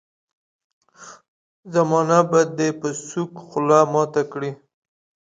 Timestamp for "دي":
2.57-2.69